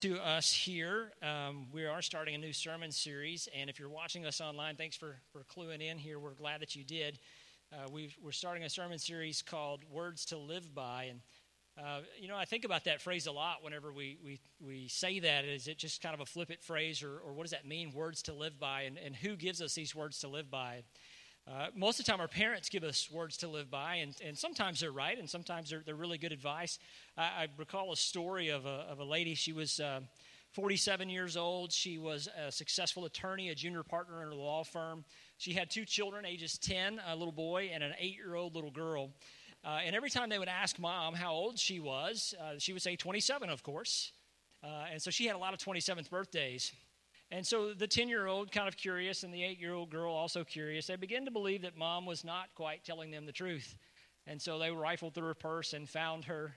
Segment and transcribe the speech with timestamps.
[0.00, 1.12] to us here.
[1.22, 4.94] Um, we are starting a new sermon series, and if you're watching us online, thanks
[4.94, 6.20] for, for cluing in here.
[6.20, 7.18] We're glad that you did.
[7.72, 11.08] Uh, we are starting a sermon series called Words to Live By.
[11.10, 11.20] And,
[11.76, 15.18] uh, you know, I think about that phrase a lot whenever we, we, we say
[15.18, 15.44] that.
[15.44, 18.22] Is it just kind of a flippant phrase, or, or what does that mean, words
[18.22, 18.82] to live by?
[18.82, 20.84] And, and who gives us these words to live by?
[21.50, 24.36] Uh, most of the time, our parents give us words to live by, and, and
[24.36, 26.78] sometimes they're right, and sometimes they're, they're really good advice.
[27.16, 29.34] I, I recall a story of a, of a lady.
[29.34, 30.00] She was uh,
[30.52, 31.72] 47 years old.
[31.72, 35.06] She was a successful attorney, a junior partner in a law firm.
[35.38, 38.70] She had two children, ages 10, a little boy, and an eight year old little
[38.70, 39.10] girl.
[39.64, 42.82] Uh, and every time they would ask mom how old she was, uh, she would
[42.82, 44.12] say 27, of course.
[44.62, 46.72] Uh, and so she had a lot of 27th birthdays.
[47.30, 50.12] And so the 10 year old, kind of curious, and the 8 year old girl,
[50.12, 53.76] also curious, they began to believe that mom was not quite telling them the truth.
[54.26, 56.54] And so they rifled through her purse and found her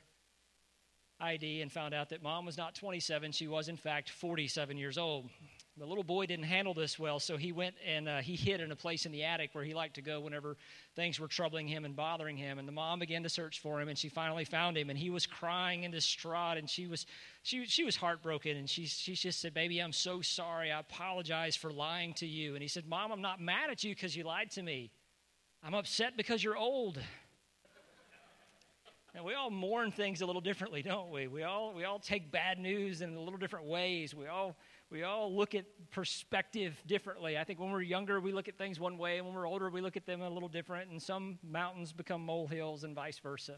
[1.20, 4.98] ID and found out that mom was not 27, she was in fact 47 years
[4.98, 5.30] old.
[5.78, 8.74] The little boy didn't handle this well, so he went and uh, he hid in
[8.74, 10.58] a place in the attic where he liked to go whenever
[10.98, 12.60] things were troubling him and bothering him.
[12.60, 14.90] And the mom began to search for him, and she finally found him.
[14.90, 17.06] And he was crying and distraught, and she was
[17.44, 18.58] she she was heartbroken.
[18.58, 20.74] And she she just said, "Baby, I'm so sorry.
[20.74, 23.96] I apologize for lying to you." And he said, "Mom, I'm not mad at you
[23.96, 24.92] because you lied to me.
[25.64, 27.00] I'm upset because you're old."
[29.14, 31.28] Now, we all mourn things a little differently, don't we?
[31.28, 34.16] We all, we all take bad news in a little different ways.
[34.16, 34.56] We all,
[34.92, 37.38] we all look at perspective differently.
[37.38, 39.70] I think when we're younger, we look at things one way, and when we're older,
[39.70, 43.56] we look at them a little different, and some mountains become molehills and vice versa.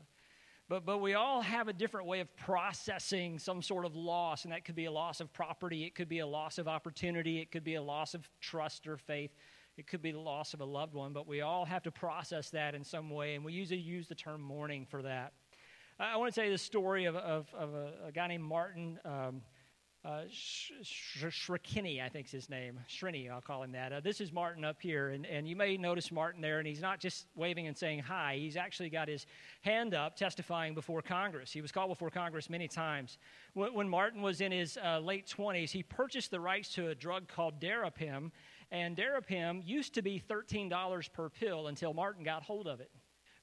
[0.70, 4.54] But, but we all have a different way of processing some sort of loss, and
[4.54, 7.52] that could be a loss of property, it could be a loss of opportunity, it
[7.52, 9.32] could be a loss of trust or faith,
[9.76, 12.52] it could be the loss of a loved one, but we all have to process
[12.52, 15.34] that in some way, and we usually use the term mourning for that.
[16.00, 19.00] I want to tell you the story of, of, of a, a, guy named Martin
[19.06, 19.42] um,
[20.06, 22.78] uh, Shrekini, I think is his name.
[22.90, 23.94] Shrini, I'll call him that.
[23.94, 26.82] Uh, this is Martin up here, and, and you may notice Martin there, and he's
[26.82, 28.36] not just waving and saying hi.
[28.38, 29.26] He's actually got his
[29.62, 31.54] hand up testifying before Congress.
[31.54, 33.18] He was called before Congress many times.
[33.54, 36.96] When, when Martin was in his uh, late 20s, he purchased the rights to a
[36.96, 38.32] drug called Daraprim,
[38.72, 42.92] and Daraprim used to be $13 per pill until Martin got hold of it.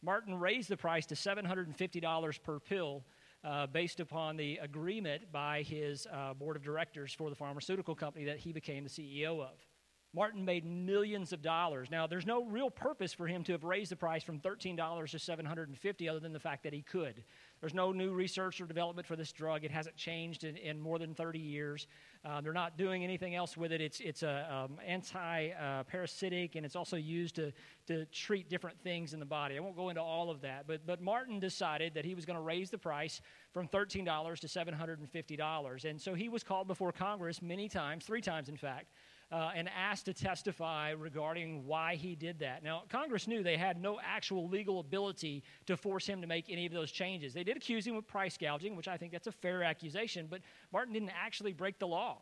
[0.03, 3.03] Martin raised the price to $750 per pill
[3.45, 8.25] uh, based upon the agreement by his uh, board of directors for the pharmaceutical company
[8.27, 9.67] that he became the CEO of.
[10.13, 11.89] Martin made millions of dollars.
[11.89, 15.19] Now, there's no real purpose for him to have raised the price from $13 to
[15.19, 17.23] 750 other than the fact that he could.
[17.61, 19.65] There's no new research or development for this drug.
[19.65, 21.87] It hasn't changed in, in more than 30 years.
[22.23, 23.81] Uh, they're not doing anything else with it.
[23.81, 27.51] It's, it's a um, anti-parasitic, and it's also used to,
[27.87, 29.57] to treat different things in the body.
[29.57, 32.37] I won't go into all of that, but, but Martin decided that he was going
[32.37, 33.23] to raise the price
[33.55, 35.85] from $13 to $750.
[35.87, 38.89] And so he was called before Congress many times, three times in fact,
[39.33, 42.63] uh, and asked to testify regarding why he did that.
[42.65, 46.67] Now, Congress knew they had no actual legal ability to force him to make any
[46.67, 47.33] of those changes.
[47.33, 50.41] They did accuse him of price gouging, which I think that's a fair accusation, but
[50.73, 52.19] Martin didn't actually break the law.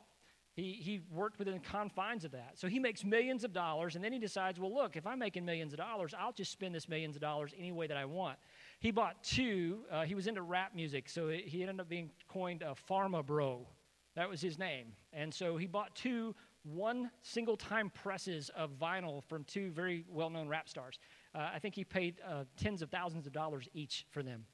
[0.54, 2.58] He, he worked within the confines of that.
[2.58, 5.44] So he makes millions of dollars, and then he decides, well, look, if I'm making
[5.44, 8.38] millions of dollars, I'll just spend this millions of dollars any way that I want.
[8.80, 9.84] He bought two.
[9.88, 13.68] Uh, he was into rap music, so he ended up being coined a pharma bro.
[14.16, 14.86] That was his name.
[15.12, 20.30] And so he bought two one single time presses of vinyl from two very well
[20.30, 20.98] known rap stars.
[21.34, 24.44] Uh, I think he paid uh, tens of thousands of dollars each for them.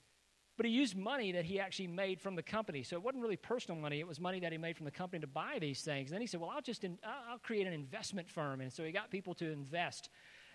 [0.56, 2.84] But he used money that he actually made from the company.
[2.84, 5.20] So it wasn't really personal money, it was money that he made from the company
[5.20, 6.10] to buy these things.
[6.10, 8.60] And then he said, Well, I'll just in, I'll create an investment firm.
[8.60, 10.10] And so he got people to invest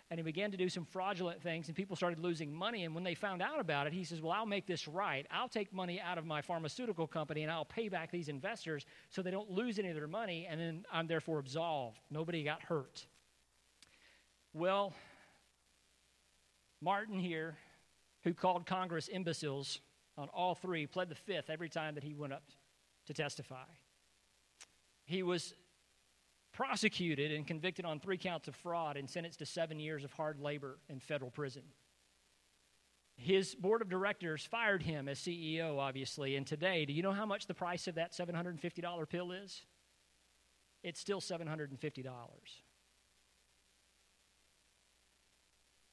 [0.10, 2.84] and he began to do some fraudulent things, and people started losing money.
[2.84, 5.26] And when they found out about it, he says, Well, I'll make this right.
[5.30, 9.22] I'll take money out of my pharmaceutical company and I'll pay back these investors so
[9.22, 12.00] they don't lose any of their money, and then I'm therefore absolved.
[12.10, 13.06] Nobody got hurt.
[14.54, 14.94] Well,
[16.82, 17.58] Martin here,
[18.24, 19.80] who called Congress imbeciles
[20.18, 22.44] on all three, pled the fifth every time that he went up
[23.06, 23.66] to testify.
[25.06, 25.54] He was
[26.60, 30.42] prosecuted and convicted on three counts of fraud and sentenced to seven years of hard
[30.42, 31.62] labor in federal prison.
[33.16, 37.26] His board of directors fired him as CEO, obviously, and today, do you know how
[37.26, 39.62] much the price of that $750 pill is?
[40.84, 42.10] It's still $750.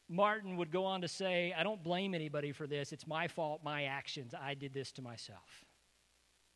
[0.08, 2.92] Martin would go on to say, I don't blame anybody for this.
[2.92, 4.34] It's my fault, my actions.
[4.34, 5.64] I did this to myself.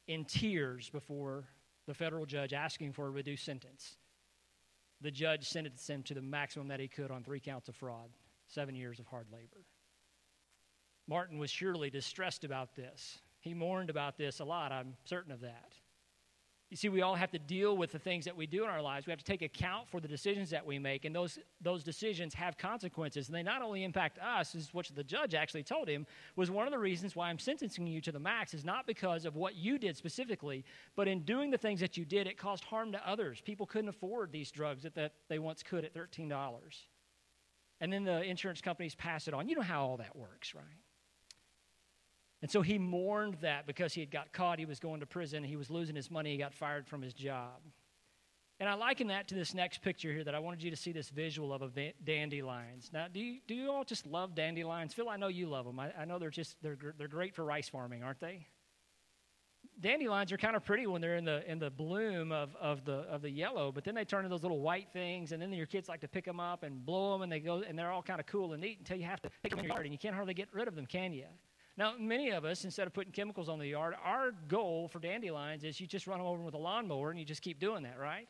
[0.09, 1.45] In tears before
[1.87, 3.97] the federal judge asking for a reduced sentence
[5.01, 8.11] the judge sentenced him to the maximum that he could on three counts of fraud,
[8.49, 9.65] seven years of hard labor.
[11.09, 13.19] Martin was surely distressed about this.
[13.41, 15.75] He mourned about this a lot, I'm certain of that.
[16.71, 18.81] You see, we all have to deal with the things that we do in our
[18.81, 19.05] lives.
[19.05, 22.33] We have to take account for the decisions that we make, and those, those decisions
[22.35, 23.27] have consequences.
[23.27, 26.07] And they not only impact us, is what the judge actually told him,
[26.37, 29.25] was one of the reasons why I'm sentencing you to the max is not because
[29.25, 30.65] of what you did specifically,
[30.95, 33.41] but in doing the things that you did, it caused harm to others.
[33.45, 36.31] People couldn't afford these drugs that, that they once could at $13.
[37.81, 39.49] And then the insurance companies pass it on.
[39.49, 40.65] You know how all that works, right?
[42.43, 45.45] And so he mourned that because he had got caught, he was going to prison,
[45.45, 47.61] he was losing his money, he got fired from his job.
[48.59, 50.93] And I liken that to this next picture here that I wanted you to see
[50.93, 52.91] this visual of, of dandelions.
[52.93, 54.93] Now, do you, do you all just love dandelions?
[54.93, 55.81] Phil, I know you love them.
[55.81, 58.47] I, I know they're just, they're, they're great for rice farming, aren't they?
[59.81, 62.99] Dandelions are kind of pretty when they're in the, in the bloom of, of, the,
[63.11, 65.67] of the yellow, but then they turn into those little white things, and then your
[65.67, 68.03] kids like to pick them up and blow them, and, they go, and they're all
[68.03, 69.93] kind of cool and neat until you have to pick them in your yard, and
[69.95, 71.25] you can't hardly get rid of them, can you?
[71.81, 75.65] Now, many of us, instead of putting chemicals on the yard, our goal for dandelions
[75.65, 77.99] is you just run them over with a lawnmower and you just keep doing that,
[77.99, 78.29] right?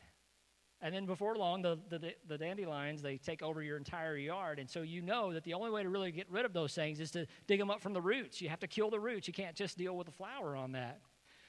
[0.79, 4.57] And then before long, the, the, the, dandelions, they take over your entire yard.
[4.57, 7.01] And so you know that the only way to really get rid of those things
[7.01, 8.41] is to dig them up from the roots.
[8.41, 9.27] You have to kill the roots.
[9.27, 11.01] You can't just deal with the flower on that.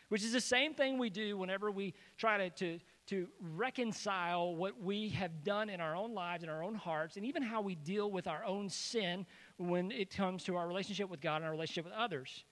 [0.09, 4.79] Which is the same thing we do whenever we try to, to, to reconcile what
[4.79, 7.77] we have done in our own lives, in our own hearts, and even how we
[7.77, 9.25] deal with our own sin
[9.63, 12.45] when it comes to our relationship with God and our relationship with others.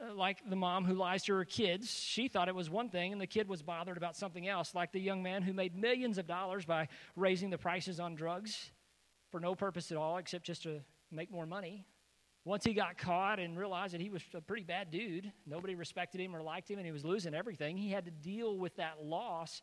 [0.00, 3.12] Uh, like the mom who lies to her kids, she thought it was one thing,
[3.12, 4.74] and the kid was bothered about something else.
[4.74, 8.70] Like the young man who made millions of dollars by raising the prices on drugs
[9.30, 10.80] for no purpose at all except just to
[11.10, 11.86] make more money.
[12.44, 16.20] Once he got caught and realized that he was a pretty bad dude, nobody respected
[16.20, 19.02] him or liked him, and he was losing everything, he had to deal with that
[19.02, 19.60] loss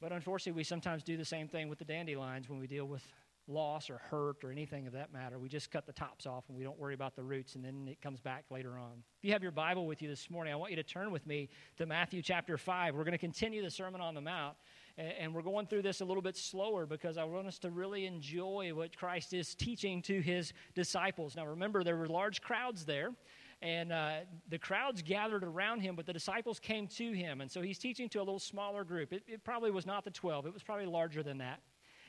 [0.00, 3.02] but unfortunately, we sometimes do the same thing with the dandelions when we deal with
[3.48, 5.38] loss or hurt or anything of that matter.
[5.38, 7.88] We just cut the tops off and we don't worry about the roots, and then
[7.88, 9.02] it comes back later on.
[9.18, 11.26] If you have your Bible with you this morning, I want you to turn with
[11.26, 11.48] me
[11.78, 12.94] to Matthew chapter 5.
[12.94, 14.56] We're going to continue the Sermon on the Mount,
[14.96, 18.06] and we're going through this a little bit slower because I want us to really
[18.06, 21.36] enjoy what Christ is teaching to his disciples.
[21.36, 23.12] Now, remember, there were large crowds there
[23.60, 24.18] and uh,
[24.48, 27.40] the crowds gathered around him, but the disciples came to him.
[27.40, 29.12] And so he's teaching to a little smaller group.
[29.12, 31.60] It, it probably was not the 12, it was probably larger than that.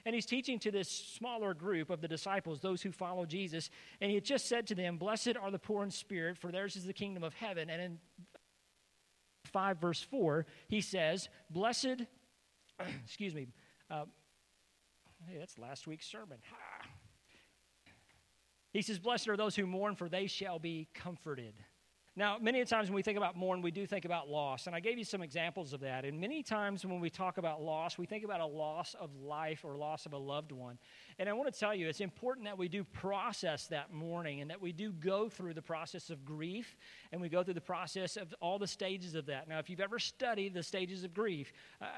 [0.05, 3.69] And he's teaching to this smaller group of the disciples, those who follow Jesus.
[4.01, 6.85] And he just said to them, Blessed are the poor in spirit, for theirs is
[6.85, 7.69] the kingdom of heaven.
[7.69, 7.99] And in
[9.45, 12.03] 5 verse 4, he says, Blessed,
[13.05, 13.47] excuse me,
[13.89, 14.05] uh,
[15.27, 16.37] hey, that's last week's sermon.
[18.71, 21.55] He says, Blessed are those who mourn, for they shall be comforted.
[22.19, 24.67] Now, many times when we think about mourn, we do think about loss.
[24.67, 26.03] And I gave you some examples of that.
[26.03, 29.63] And many times when we talk about loss, we think about a loss of life
[29.63, 30.77] or loss of a loved one.
[31.17, 34.49] And I want to tell you, it's important that we do process that mourning and
[34.49, 36.75] that we do go through the process of grief
[37.13, 39.47] and we go through the process of all the stages of that.
[39.47, 41.53] Now, if you've ever studied the stages of grief,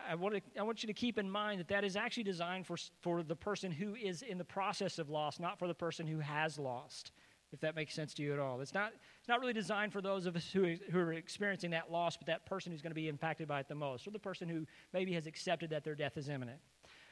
[0.08, 2.68] I want, to, I want you to keep in mind that that is actually designed
[2.68, 6.06] for, for the person who is in the process of loss, not for the person
[6.06, 7.12] who has lost
[7.54, 8.62] if that makes sense to you at all.
[8.62, 11.92] It's not, it's not really designed for those of us who, who are experiencing that
[11.92, 14.20] loss, but that person who's going to be impacted by it the most, or the
[14.20, 16.60] person who maybe has accepted that their death is imminent.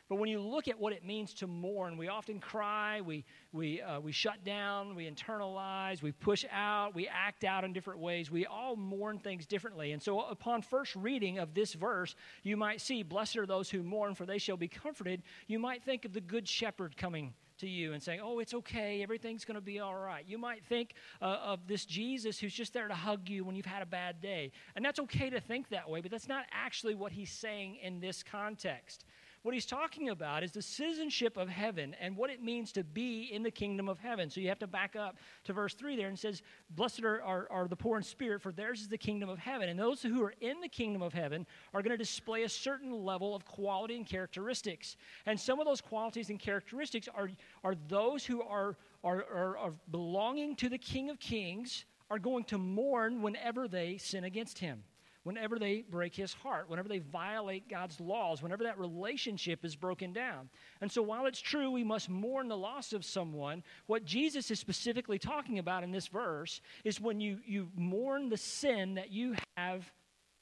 [0.09, 3.79] But when you look at what it means to mourn, we often cry, we, we,
[3.79, 8.31] uh, we shut down, we internalize, we push out, we act out in different ways.
[8.31, 9.91] We all mourn things differently.
[9.91, 13.83] And so, upon first reading of this verse, you might see, Blessed are those who
[13.83, 15.21] mourn, for they shall be comforted.
[15.45, 19.01] You might think of the Good Shepherd coming to you and saying, Oh, it's okay,
[19.01, 20.25] everything's going to be all right.
[20.27, 23.65] You might think uh, of this Jesus who's just there to hug you when you've
[23.65, 24.51] had a bad day.
[24.75, 27.99] And that's okay to think that way, but that's not actually what he's saying in
[27.99, 29.05] this context.
[29.41, 33.23] What he's talking about is the citizenship of heaven and what it means to be
[33.31, 34.29] in the kingdom of heaven.
[34.29, 36.41] So you have to back up to verse 3 there and says,
[36.71, 39.69] Blessed are, are, are, the poor in spirit, for theirs is the kingdom of heaven.
[39.69, 42.91] And those who are in the kingdom of heaven are going to display a certain
[42.91, 44.97] level of quality and characteristics.
[45.25, 47.29] And some of those qualities and characteristics are,
[47.63, 52.43] are those who are, are, are, are belonging to the King of Kings are going
[52.45, 54.83] to mourn whenever they sin against him
[55.23, 60.13] whenever they break his heart, whenever they violate God's laws, whenever that relationship is broken
[60.13, 60.49] down.
[60.81, 64.59] And so, while it's true we must mourn the loss of someone, what Jesus is
[64.59, 69.35] specifically talking about in this verse is when you, you mourn the sin that you
[69.57, 69.91] have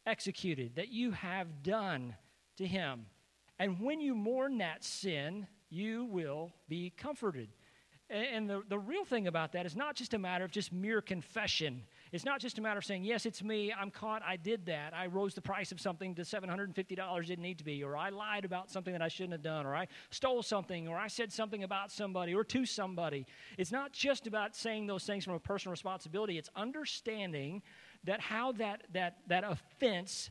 [0.06, 2.16] executed, that you have done
[2.58, 3.06] to him.
[3.60, 7.50] And when you mourn that sin, you will be comforted.
[8.10, 11.02] And the, the real thing about that is not just a matter of just mere
[11.02, 14.66] confession it's not just a matter of saying, yes, it's me, I'm caught, I did
[14.68, 14.94] that.
[14.94, 18.46] I rose the price of something to $750 didn't need to be, or I lied
[18.46, 21.64] about something that I shouldn't have done, or I stole something, or I said something
[21.64, 23.26] about somebody or to somebody.
[23.58, 27.62] It's not just about saying those things from a personal responsibility, it's understanding
[28.04, 30.30] that how that, that, that offense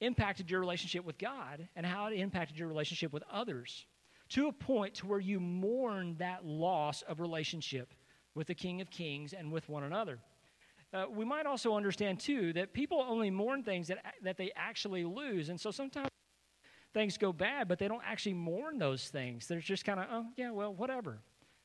[0.00, 3.86] impacted your relationship with God and how it impacted your relationship with others
[4.30, 7.94] to a point to where you mourn that loss of relationship
[8.34, 10.18] with the King of Kings and with one another.
[10.92, 15.04] Uh, we might also understand, too, that people only mourn things that, that they actually
[15.04, 15.48] lose.
[15.48, 16.08] And so sometimes
[16.92, 19.46] things go bad, but they don't actually mourn those things.
[19.46, 21.20] They're just kind of, oh, yeah, well, whatever.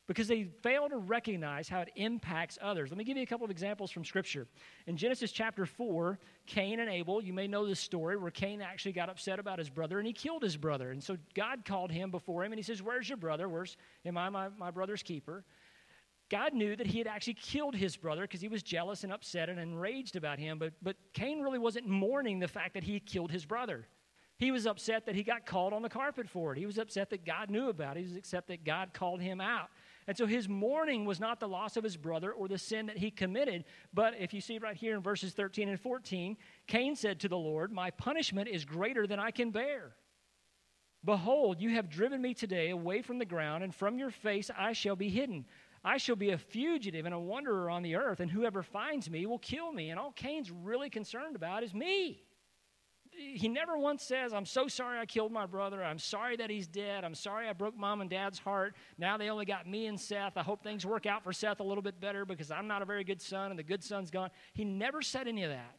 [0.07, 2.89] Because they fail to recognize how it impacts others.
[2.89, 4.48] Let me give you a couple of examples from Scripture.
[4.86, 8.93] In Genesis chapter 4, Cain and Abel, you may know this story where Cain actually
[8.93, 10.91] got upset about his brother and he killed his brother.
[10.91, 13.50] And so God called him before him and he says, Where's your brother?
[13.50, 15.43] Where's, am I my, my brother's keeper?
[16.29, 19.50] God knew that he had actually killed his brother because he was jealous and upset
[19.50, 23.31] and enraged about him, but, but Cain really wasn't mourning the fact that he killed
[23.31, 23.88] his brother.
[24.38, 26.60] He was upset that he got called on the carpet for it.
[26.60, 28.01] He was upset that God knew about it.
[28.01, 29.69] He was upset that God called him out.
[30.07, 32.98] And so his mourning was not the loss of his brother or the sin that
[32.98, 33.65] he committed.
[33.93, 37.38] But if you see right here in verses 13 and 14, Cain said to the
[37.38, 39.96] Lord, My punishment is greater than I can bear.
[41.03, 44.74] Behold, you have driven me today away from the ground, and from your face I
[44.74, 45.46] shall be hidden.
[45.84, 49.25] I shall be a fugitive and a wanderer on the earth, and whoever finds me
[49.25, 49.89] will kill me.
[49.89, 52.24] And all Cain's really concerned about is me.
[53.10, 55.84] He never once says, I'm so sorry I killed my brother.
[55.84, 57.03] I'm sorry that he's dead.
[57.03, 58.75] I'm sorry I broke mom and dad's heart.
[58.98, 60.38] Now they only got me and Seth.
[60.38, 62.86] I hope things work out for Seth a little bit better because I'm not a
[62.86, 64.29] very good son and the good son's gone.
[64.53, 65.77] He never said any of that.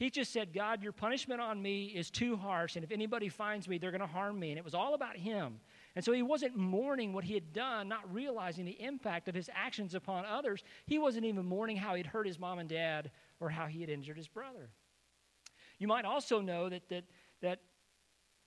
[0.00, 3.68] He just said, God, your punishment on me is too harsh, and if anybody finds
[3.68, 4.48] me, they're going to harm me.
[4.48, 5.60] And it was all about him.
[5.96, 9.50] And so he wasn't mourning what he had done, not realizing the impact of his
[9.52, 10.62] actions upon others.
[10.86, 13.90] He wasn't even mourning how he'd hurt his mom and dad or how he had
[13.90, 14.70] injured his brother.
[15.78, 17.04] You might also know that, that,
[17.40, 17.60] that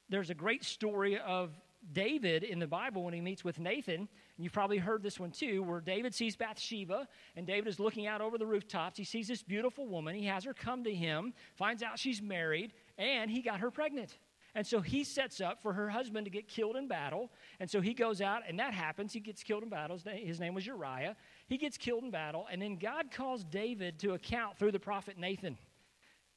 [0.08, 1.52] there's a great story of
[1.92, 3.96] David in the Bible when he meets with Nathan.
[3.96, 4.08] And
[4.38, 8.22] you've probably heard this one too, where David sees Bathsheba and David is looking out
[8.22, 8.98] over the rooftops.
[8.98, 10.16] He sees this beautiful woman.
[10.16, 14.18] He has her come to him, finds out she's married, and he got her pregnant.
[14.56, 17.32] And so he sets up for her husband to get killed in battle.
[17.60, 19.12] And so he goes out, and that happens.
[19.12, 20.00] He gets killed in battle.
[20.06, 21.16] His name was Uriah.
[21.48, 22.46] He gets killed in battle.
[22.52, 25.58] And then God calls David to account through the prophet Nathan.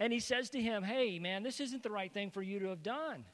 [0.01, 2.69] And he says to him, Hey, man, this isn't the right thing for you to
[2.69, 3.25] have done.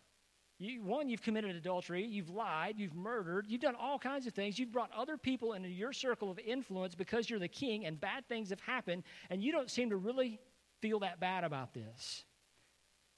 [0.59, 4.61] You, one, you've committed adultery, you've lied, you've murdered, you've done all kinds of things.
[4.61, 8.29] You've brought other people into your circle of influence because you're the king, and bad
[8.29, 10.39] things have happened, and you don't seem to really
[10.81, 12.25] feel that bad about this.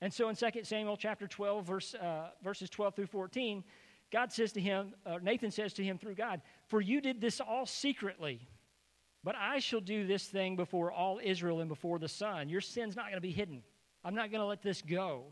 [0.04, 3.64] And so in 2 Samuel chapter 12, verse, uh, verses 12 through 14,
[4.12, 7.40] God says to him, uh, Nathan says to him through God, For you did this
[7.40, 8.46] all secretly,
[9.22, 12.50] but I shall do this thing before all Israel and before the sun.
[12.50, 13.62] Your sin's not going to be hidden.
[14.04, 15.24] I'm not going to let this go.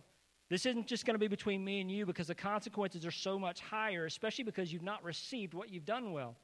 [0.49, 3.39] This isn't just going to be between me and you because the consequences are so
[3.39, 6.35] much higher, especially because you've not received what you've done well.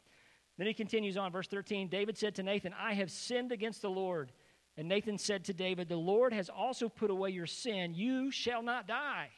[0.59, 3.89] Then he continues on, verse 13 David said to Nathan, I have sinned against the
[3.89, 4.33] Lord.
[4.79, 7.95] And Nathan said to David, The Lord has also put away your sin.
[7.95, 9.29] You shall not die.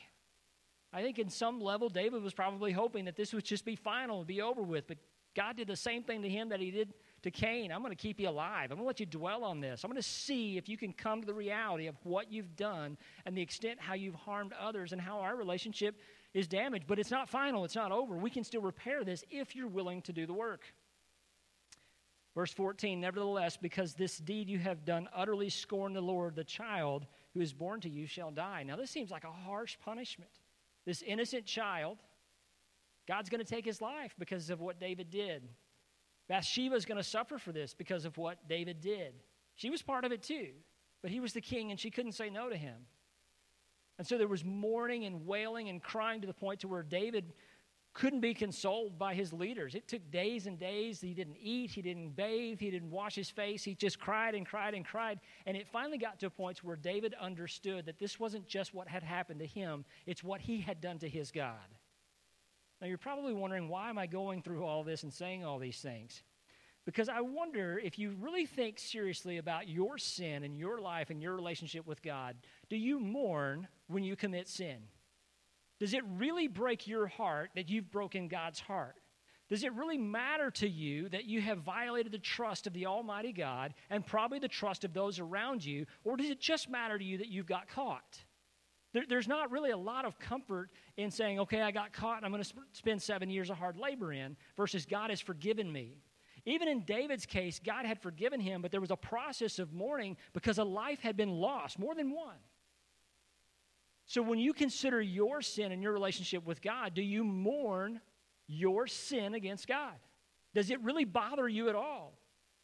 [0.92, 4.18] I think in some level, David was probably hoping that this would just be final
[4.18, 4.86] and be over with.
[4.86, 4.98] But
[5.34, 6.92] God did the same thing to him that he did
[7.22, 7.72] to Cain.
[7.72, 8.70] I'm going to keep you alive.
[8.70, 9.82] I'm going to let you dwell on this.
[9.82, 12.98] I'm going to see if you can come to the reality of what you've done
[13.24, 15.96] and the extent how you've harmed others and how our relationship
[16.34, 16.84] is damaged.
[16.86, 18.16] But it's not final, it's not over.
[18.16, 20.64] We can still repair this if you're willing to do the work.
[22.34, 27.06] Verse 14, nevertheless, because this deed you have done utterly scorn the Lord, the child
[27.34, 28.62] who is born to you shall die.
[28.62, 30.30] Now, this seems like a harsh punishment.
[30.86, 31.98] This innocent child,
[33.08, 35.48] God's going to take his life because of what David did.
[36.28, 39.14] Bathsheba is going to suffer for this because of what David did.
[39.56, 40.50] She was part of it too,
[41.02, 42.76] but he was the king and she couldn't say no to him.
[43.98, 47.32] And so there was mourning and wailing and crying to the point to where David
[47.92, 49.74] couldn't be consoled by his leaders.
[49.74, 51.00] It took days and days.
[51.00, 53.64] He didn't eat, he didn't bathe, he didn't wash his face.
[53.64, 55.18] He just cried and cried and cried.
[55.46, 58.88] And it finally got to a point where David understood that this wasn't just what
[58.88, 61.54] had happened to him, it's what he had done to his God.
[62.80, 65.80] Now you're probably wondering, why am I going through all this and saying all these
[65.80, 66.22] things?
[66.86, 71.20] Because I wonder if you really think seriously about your sin and your life and
[71.20, 72.36] your relationship with God,
[72.70, 74.78] do you mourn when you commit sin?
[75.80, 78.96] Does it really break your heart that you've broken God's heart?
[79.48, 83.32] Does it really matter to you that you have violated the trust of the Almighty
[83.32, 85.86] God and probably the trust of those around you?
[86.04, 88.18] Or does it just matter to you that you've got caught?
[88.92, 92.26] There, there's not really a lot of comfort in saying, okay, I got caught and
[92.26, 95.72] I'm going to sp- spend seven years of hard labor in, versus God has forgiven
[95.72, 95.96] me.
[96.44, 100.16] Even in David's case, God had forgiven him, but there was a process of mourning
[100.32, 102.36] because a life had been lost, more than one.
[104.10, 108.00] So when you consider your sin and your relationship with God, do you mourn
[108.48, 109.94] your sin against God?
[110.52, 112.18] Does it really bother you at all?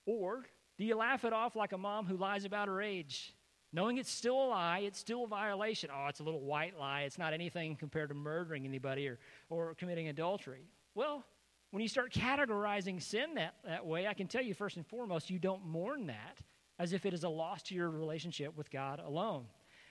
[0.06, 0.44] Or
[0.76, 3.32] do you laugh it off like a mom who lies about her age?
[3.72, 5.90] knowing it's still a lie, it's still a violation.
[5.92, 7.02] Oh, it's a little white lie.
[7.02, 9.18] It's not anything compared to murdering anybody or,
[9.50, 10.64] or committing adultery.
[10.94, 11.24] Well,
[11.72, 15.28] when you start categorizing sin that, that way, I can tell you first and foremost,
[15.28, 16.38] you don't mourn that
[16.78, 19.44] as if it is a loss to your relationship with God alone.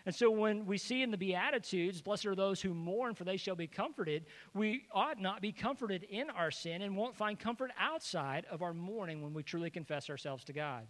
[0.06, 3.38] And so when we see in the Beatitudes, blessed are those who mourn, for they
[3.38, 7.72] shall be comforted, we ought not be comforted in our sin and won't find comfort
[7.80, 10.86] outside of our mourning when we truly confess ourselves to God.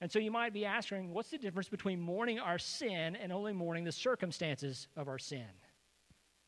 [0.00, 3.52] And so you might be asking, what's the difference between mourning our sin and only
[3.52, 5.46] mourning the circumstances of our sin?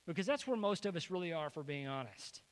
[0.06, 2.42] Because that's where most of us really are, for being honest.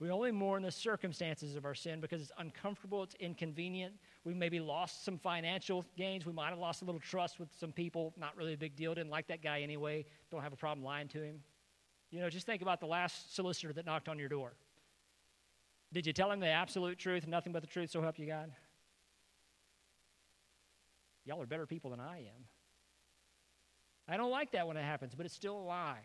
[0.00, 3.94] We only mourn the circumstances of our sin because it's uncomfortable, it's inconvenient.
[4.28, 6.26] We maybe lost some financial gains.
[6.26, 8.12] We might have lost a little trust with some people.
[8.18, 8.94] Not really a big deal.
[8.94, 10.04] Didn't like that guy anyway.
[10.30, 11.40] Don't have a problem lying to him.
[12.10, 14.52] You know, just think about the last solicitor that knocked on your door.
[15.94, 18.52] Did you tell him the absolute truth, nothing but the truth, so help you God?
[21.24, 22.44] Y'all are better people than I am.
[24.06, 26.04] I don't like that when it happens, but it's still a lie.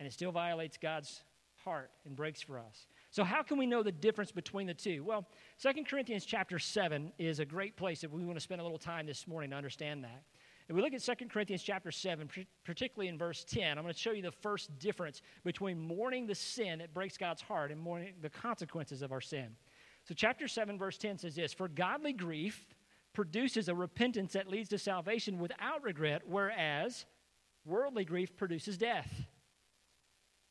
[0.00, 1.22] And it still violates God's
[1.56, 2.86] heart and breaks for us.
[3.14, 5.04] So how can we know the difference between the two?
[5.04, 5.24] Well,
[5.62, 8.76] 2 Corinthians chapter 7 is a great place if we want to spend a little
[8.76, 10.24] time this morning to understand that.
[10.68, 12.28] If we look at 2 Corinthians chapter 7,
[12.64, 16.34] particularly in verse 10, I'm going to show you the first difference between mourning the
[16.34, 19.54] sin that breaks God's heart and mourning the consequences of our sin.
[20.02, 22.66] So, chapter 7, verse 10 says this For godly grief
[23.12, 27.06] produces a repentance that leads to salvation without regret, whereas
[27.64, 29.24] worldly grief produces death.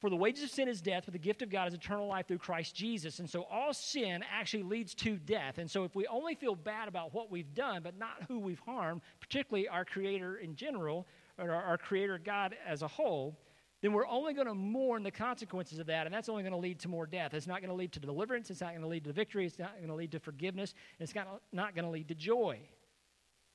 [0.04, 2.28] For the wages of sin is death, but the gift of God is eternal life
[2.28, 3.20] through Christ Jesus.
[3.20, 5.60] And so all sin actually leads to death.
[5.60, 8.60] And so if we only feel bad about what we've done, but not who we've
[8.60, 11.08] harmed, particularly our Creator in general,
[11.38, 13.40] or our, our Creator God as a whole,
[13.82, 16.60] then we're only going to mourn the consequences of that, and that's only going to
[16.60, 17.34] lead to more death.
[17.34, 19.58] It's not going to lead to deliverance, it's not going to lead to victory, it's
[19.58, 22.60] not going to lead to forgiveness, it's not going to lead to joy.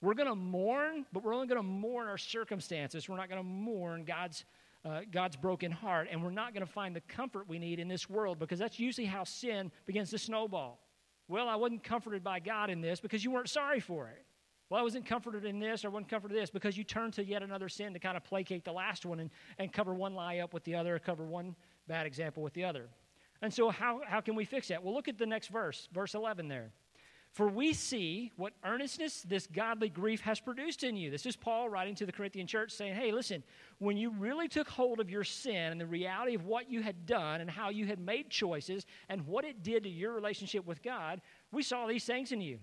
[0.01, 3.07] We're going to mourn, but we're only going to mourn our circumstances.
[3.07, 4.45] We're not going to mourn God's
[4.85, 7.89] uh, God's broken heart, and we're not going to find the comfort we need in
[7.89, 10.81] this world because that's usually how sin begins to snowball.
[11.27, 14.25] Well, I wasn't comforted by God in this because you weren't sorry for it.
[14.71, 17.25] Well, I wasn't comforted in this or wasn't comforted in this because you turned to
[17.25, 20.39] yet another sin to kind of placate the last one and, and cover one lie
[20.39, 22.89] up with the other, cover one bad example with the other.
[23.41, 24.83] And so, how, how can we fix that?
[24.83, 26.73] Well, look at the next verse, verse 11 there.
[27.33, 31.11] For we see what earnestness this godly grief has produced in you.
[31.11, 33.45] This is Paul writing to the Corinthian church saying, Hey, listen,
[33.79, 37.07] when you really took hold of your sin and the reality of what you had
[37.07, 40.83] done and how you had made choices and what it did to your relationship with
[40.83, 41.21] God,
[41.53, 42.59] we saw these things in you.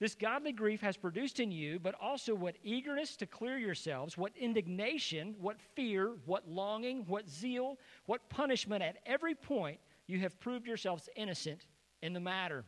[0.00, 4.36] This godly grief has produced in you, but also what eagerness to clear yourselves, what
[4.36, 8.82] indignation, what fear, what longing, what zeal, what punishment.
[8.82, 11.66] At every point, you have proved yourselves innocent
[12.02, 12.64] in the matter.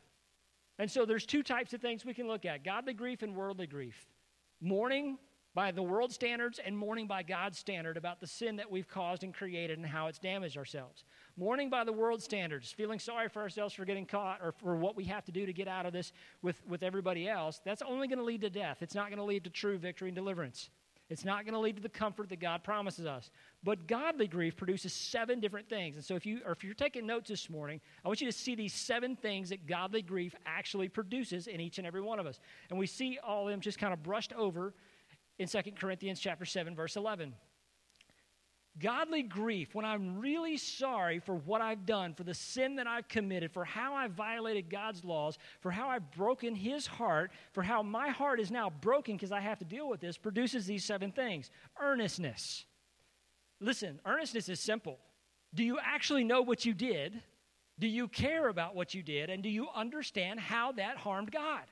[0.78, 3.66] And so there's two types of things we can look at godly grief and worldly
[3.66, 4.06] grief.
[4.60, 5.18] Mourning
[5.56, 9.24] by the world standards and mourning by God's standard about the sin that we've caused
[9.24, 11.04] and created and how it's damaged ourselves.
[11.38, 14.96] Mourning by the world standards, feeling sorry for ourselves for getting caught or for what
[14.96, 16.12] we have to do to get out of this
[16.42, 18.82] with, with everybody else, that's only going to lead to death.
[18.82, 20.68] It's not going to lead to true victory and deliverance.
[21.08, 23.30] It's not going to lead to the comfort that God promises us.
[23.62, 25.94] But godly grief produces seven different things.
[25.96, 28.36] And so if you or if you're taking notes this morning, I want you to
[28.36, 32.26] see these seven things that godly grief actually produces in each and every one of
[32.26, 32.40] us.
[32.70, 34.74] And we see all of them just kind of brushed over
[35.38, 37.34] in 2 Corinthians chapter 7 verse 11.
[38.78, 43.08] Godly grief, when I'm really sorry for what I've done, for the sin that I've
[43.08, 47.82] committed, for how I've violated God's laws, for how I've broken His heart, for how
[47.82, 51.10] my heart is now broken because I have to deal with this, produces these seven
[51.10, 52.66] things earnestness.
[53.60, 54.98] Listen, earnestness is simple.
[55.54, 57.22] Do you actually know what you did?
[57.78, 59.30] Do you care about what you did?
[59.30, 61.62] And do you understand how that harmed God?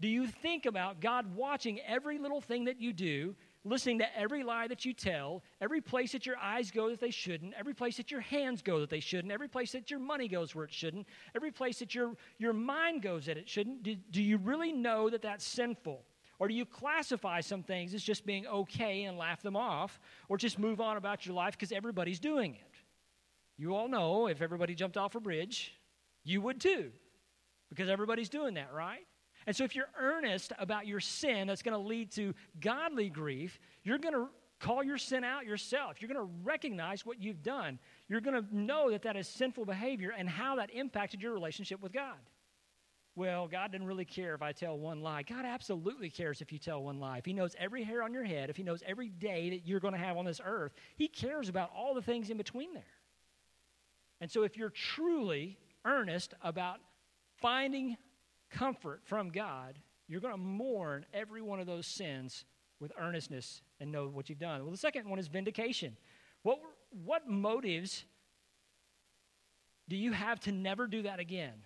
[0.00, 4.42] Do you think about God watching every little thing that you do listening to every
[4.42, 7.96] lie that you tell, every place that your eyes go that they shouldn't, every place
[7.98, 10.72] that your hands go that they shouldn't, every place that your money goes where it
[10.72, 14.72] shouldn't, every place that your, your mind goes that it shouldn't, do, do you really
[14.72, 16.04] know that that's sinful?
[16.38, 20.38] Or do you classify some things as just being okay and laugh them off, or
[20.38, 22.76] just move on about your life because everybody's doing it?
[23.58, 25.74] You all know if everybody jumped off a bridge,
[26.24, 26.92] you would too,
[27.68, 29.06] because everybody's doing that, right?
[29.50, 33.58] And so, if you're earnest about your sin that's going to lead to godly grief,
[33.82, 34.28] you're going to
[34.60, 35.96] call your sin out yourself.
[36.00, 37.80] You're going to recognize what you've done.
[38.06, 41.82] You're going to know that that is sinful behavior and how that impacted your relationship
[41.82, 42.14] with God.
[43.16, 45.24] Well, God doesn't really care if I tell one lie.
[45.24, 47.18] God absolutely cares if you tell one lie.
[47.18, 49.80] If He knows every hair on your head, if He knows every day that you're
[49.80, 52.84] going to have on this earth, He cares about all the things in between there.
[54.20, 56.78] And so, if you're truly earnest about
[57.40, 57.96] finding
[58.50, 62.44] comfort from God, you're going to mourn every one of those sins
[62.80, 64.62] with earnestness and know what you've done.
[64.62, 65.96] Well, the second one is vindication.
[66.42, 66.58] What,
[67.04, 68.04] what motives
[69.88, 71.62] do you have to never do that again?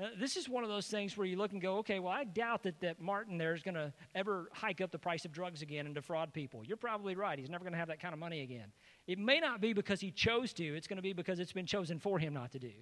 [0.00, 2.24] Uh, this is one of those things where you look and go, okay, well, I
[2.24, 5.60] doubt that, that Martin there is going to ever hike up the price of drugs
[5.60, 6.62] again and defraud people.
[6.64, 7.38] You're probably right.
[7.38, 8.72] He's never going to have that kind of money again.
[9.06, 11.66] It may not be because he chose to, it's going to be because it's been
[11.66, 12.72] chosen for him not to do.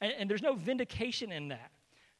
[0.00, 1.70] And, and there's no vindication in that.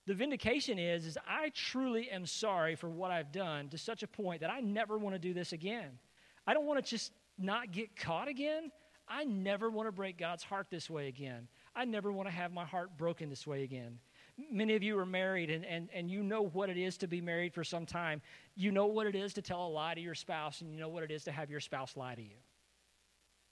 [0.06, 4.06] The vindication is, is I truly am sorry for what I've done to such a
[4.06, 5.98] point that I never want to do this again.
[6.46, 8.70] I don't want to just not get caught again.
[9.08, 11.48] I never want to break God's heart this way again.
[11.74, 13.98] I never want to have my heart broken this way again.
[14.50, 17.20] Many of you are married and, and, and you know what it is to be
[17.20, 18.20] married for some time.
[18.54, 20.88] You know what it is to tell a lie to your spouse, and you know
[20.88, 22.36] what it is to have your spouse lie to you.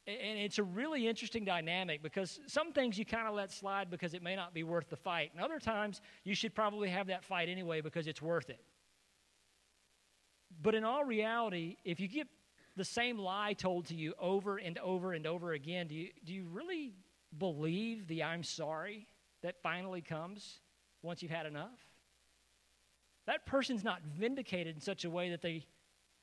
[0.06, 4.12] And it's a really interesting dynamic because some things you kind of let slide because
[4.12, 5.30] it may not be worth the fight.
[5.34, 8.60] And other times you should probably have that fight anyway because it's worth it.
[10.60, 12.28] But in all reality, if you get
[12.76, 16.34] the same lie told to you over and over and over again, do you, do
[16.34, 16.92] you really
[17.38, 19.06] believe the I'm sorry
[19.42, 20.60] that finally comes
[21.02, 21.88] once you've had enough?
[23.26, 25.64] That person's not vindicated in such a way that they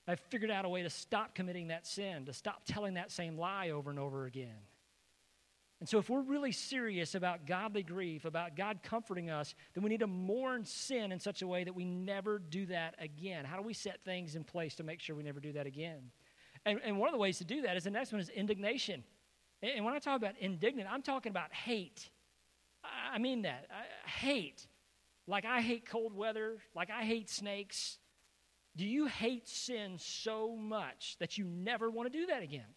[0.07, 3.37] have figured out a way to stop committing that sin, to stop telling that same
[3.37, 4.57] lie over and over again.
[5.79, 9.89] And so, if we're really serious about godly grief, about God comforting us, then we
[9.89, 13.45] need to mourn sin in such a way that we never do that again.
[13.45, 16.11] How do we set things in place to make sure we never do that again?
[16.65, 19.03] And, and one of the ways to do that is the next one is indignation.
[19.63, 22.09] And when I talk about indignant, I'm talking about hate.
[22.83, 23.67] I mean that.
[23.71, 24.67] I hate.
[25.27, 27.97] Like I hate cold weather, like I hate snakes.
[28.75, 32.67] Do you hate sin so much that you never want to do that again?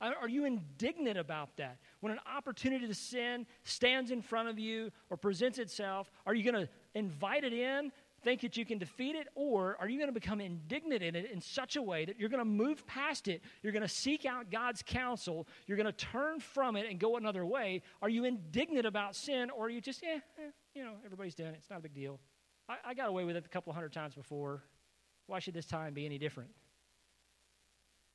[0.00, 1.78] Are you indignant about that?
[2.00, 6.42] When an opportunity to sin stands in front of you or presents itself, are you
[6.50, 10.08] going to invite it in think that you can defeat it, or are you going
[10.08, 13.28] to become indignant in it in such a way that you're going to move past
[13.28, 13.42] it?
[13.62, 15.46] You're going to seek out God's counsel.
[15.66, 17.82] You're going to turn from it and go another way.
[18.00, 21.50] Are you indignant about sin, or are you just, eh, eh you know, everybody's doing
[21.50, 21.56] it.
[21.58, 22.20] It's not a big deal.
[22.68, 24.62] I, I got away with it a couple hundred times before.
[25.26, 26.50] Why should this time be any different?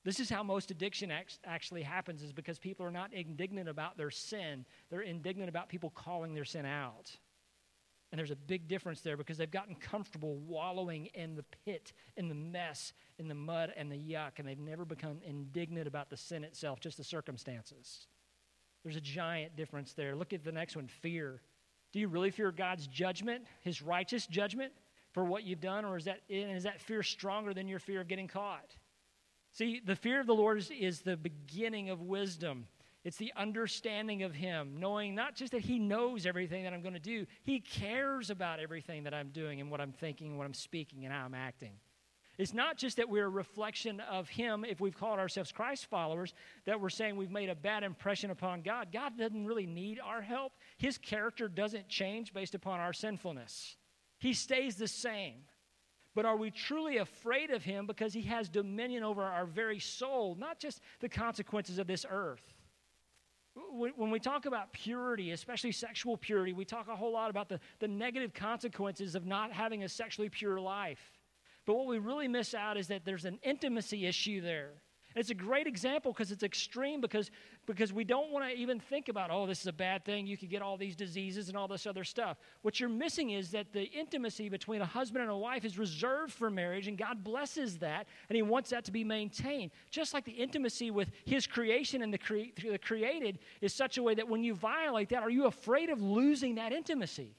[0.03, 1.11] This is how most addiction
[1.43, 4.65] actually happens is because people are not indignant about their sin.
[4.89, 7.11] They're indignant about people calling their sin out.
[8.11, 12.29] And there's a big difference there because they've gotten comfortable wallowing in the pit, in
[12.29, 16.15] the mess, in the mud and the yuck, and they've never become indignant about the
[16.15, 18.07] sin itself, just the circumstances.
[18.83, 20.15] There's a giant difference there.
[20.15, 21.41] Look at the next one fear.
[21.91, 24.71] Do you really fear God's judgment, his righteous judgment
[25.17, 28.08] for what you've done, or is that, is that fear stronger than your fear of
[28.08, 28.75] getting caught?
[29.51, 32.67] See, the fear of the Lord is, is the beginning of wisdom.
[33.03, 36.93] It's the understanding of Him, knowing not just that He knows everything that I'm going
[36.93, 40.53] to do, He cares about everything that I'm doing and what I'm thinking, what I'm
[40.53, 41.73] speaking, and how I'm acting.
[42.38, 46.36] It's not just that we're a reflection of Him if we've called ourselves Christ followers,
[46.65, 48.89] that we're saying we've made a bad impression upon God.
[48.93, 50.53] God doesn't really need our help.
[50.77, 53.77] His character doesn't change based upon our sinfulness,
[54.19, 55.43] He stays the same.
[56.15, 60.36] But are we truly afraid of Him because He has dominion over our very soul,
[60.39, 62.41] not just the consequences of this earth?
[63.75, 67.60] when we talk about purity, especially sexual purity, we talk a whole lot about the,
[67.80, 71.12] the negative consequences of not having a sexually pure life.
[71.65, 74.71] But what we really miss out is that there's an intimacy issue there.
[75.17, 77.32] It's a great example because it's extreme because,
[77.65, 80.27] because we don't want to even think about, oh, this is a bad thing.
[80.27, 82.38] You could get all these diseases and all this other stuff.
[82.62, 86.34] What you're missing is that the intimacy between a husband and a wife is reserved
[86.34, 89.71] for marriage, and God blesses that, and He wants that to be maintained.
[89.89, 94.03] Just like the intimacy with His creation and the, cre- the created is such a
[94.03, 97.36] way that when you violate that, are you afraid of losing that intimacy?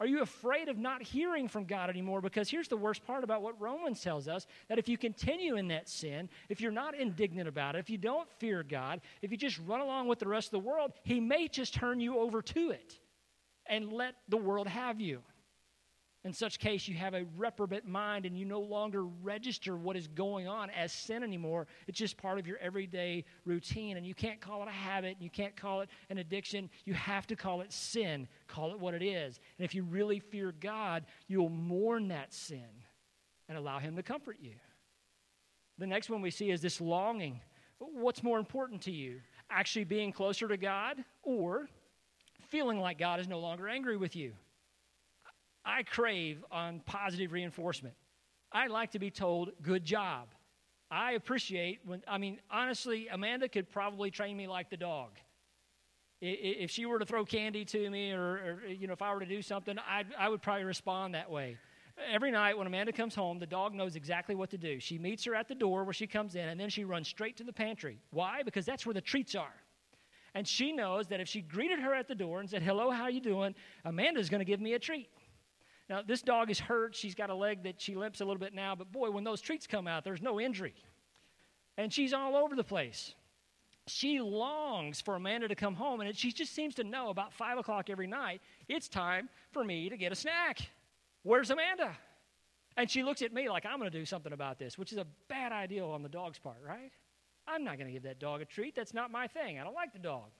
[0.00, 2.20] Are you afraid of not hearing from God anymore?
[2.20, 5.68] Because here's the worst part about what Romans tells us that if you continue in
[5.68, 9.36] that sin, if you're not indignant about it, if you don't fear God, if you
[9.36, 12.42] just run along with the rest of the world, He may just turn you over
[12.42, 13.00] to it
[13.66, 15.20] and let the world have you.
[16.24, 20.08] In such case, you have a reprobate mind and you no longer register what is
[20.08, 21.68] going on as sin anymore.
[21.86, 23.96] It's just part of your everyday routine.
[23.96, 26.68] And you can't call it a habit, you can't call it an addiction.
[26.84, 28.26] You have to call it sin.
[28.48, 29.38] Call it what it is.
[29.58, 32.66] And if you really fear God, you'll mourn that sin
[33.48, 34.54] and allow Him to comfort you.
[35.78, 37.40] The next one we see is this longing.
[37.78, 39.20] What's more important to you?
[39.50, 41.68] Actually being closer to God or
[42.48, 44.32] feeling like God is no longer angry with you?
[45.68, 47.94] I crave on positive reinforcement.
[48.50, 50.28] I like to be told, good job.
[50.90, 55.10] I appreciate when, I mean, honestly, Amanda could probably train me like the dog.
[56.22, 59.20] If she were to throw candy to me or, or you know, if I were
[59.20, 61.58] to do something, I'd, I would probably respond that way.
[62.10, 64.80] every night when Amanda comes home, the dog knows exactly what to do.
[64.80, 67.36] She meets her at the door where she comes in, and then she runs straight
[67.36, 68.00] to the pantry.
[68.10, 68.42] Why?
[68.42, 69.54] Because that's where the treats are.
[70.34, 73.08] And she knows that if she greeted her at the door and said, Hello, how
[73.08, 73.54] you doing?
[73.84, 75.08] Amanda's going to give me a treat.
[75.88, 76.94] Now, this dog is hurt.
[76.94, 79.40] She's got a leg that she limps a little bit now, but boy, when those
[79.40, 80.74] treats come out, there's no injury.
[81.78, 83.14] And she's all over the place.
[83.86, 87.58] She longs for Amanda to come home, and she just seems to know about 5
[87.58, 90.60] o'clock every night, it's time for me to get a snack.
[91.22, 91.96] Where's Amanda?
[92.76, 94.98] And she looks at me like I'm going to do something about this, which is
[94.98, 96.92] a bad idea on the dog's part, right?
[97.46, 98.74] I'm not going to give that dog a treat.
[98.76, 99.58] That's not my thing.
[99.58, 100.30] I don't like the dog.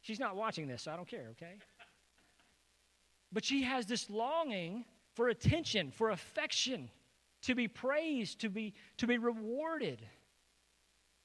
[0.00, 1.54] She's not watching this, so I don't care, okay?
[3.32, 4.84] But she has this longing
[5.14, 6.90] for attention, for affection,
[7.42, 10.06] to be praised, to be, to be rewarded.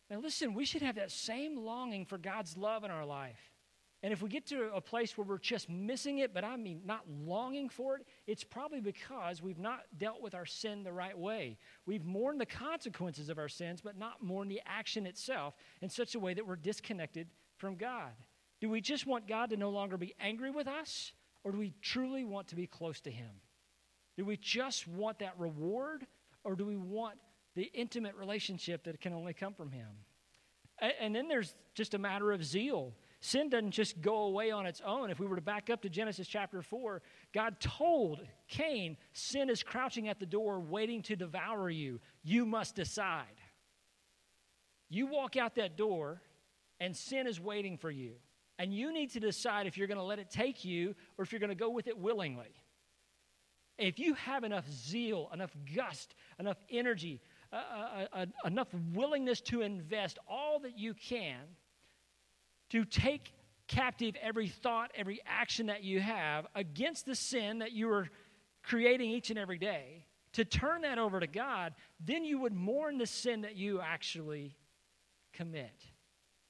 [0.09, 3.39] Now, listen, we should have that same longing for God's love in our life.
[4.03, 6.81] And if we get to a place where we're just missing it, but I mean
[6.85, 11.17] not longing for it, it's probably because we've not dealt with our sin the right
[11.17, 11.59] way.
[11.85, 16.15] We've mourned the consequences of our sins, but not mourned the action itself in such
[16.15, 18.11] a way that we're disconnected from God.
[18.59, 21.11] Do we just want God to no longer be angry with us,
[21.43, 23.31] or do we truly want to be close to Him?
[24.17, 26.05] Do we just want that reward,
[26.43, 27.15] or do we want
[27.55, 29.87] the intimate relationship that can only come from Him?
[30.99, 32.95] And then there's just a matter of zeal.
[33.19, 35.11] Sin doesn't just go away on its own.
[35.11, 39.61] If we were to back up to Genesis chapter 4, God told Cain, Sin is
[39.61, 41.99] crouching at the door waiting to devour you.
[42.23, 43.25] You must decide.
[44.89, 46.21] You walk out that door,
[46.79, 48.15] and sin is waiting for you.
[48.61, 51.31] And you need to decide if you're going to let it take you or if
[51.31, 52.53] you're going to go with it willingly.
[53.79, 57.21] If you have enough zeal, enough gust, enough energy,
[57.51, 61.39] uh, uh, uh, enough willingness to invest all that you can
[62.69, 63.33] to take
[63.67, 68.09] captive every thought, every action that you have against the sin that you are
[68.61, 72.99] creating each and every day, to turn that over to God, then you would mourn
[72.99, 74.55] the sin that you actually
[75.33, 75.73] commit